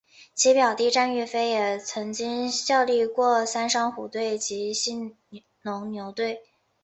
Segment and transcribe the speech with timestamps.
[0.33, 5.15] 其表弟战玉飞也曾经效力过三商虎队及兴
[5.61, 6.41] 农牛队。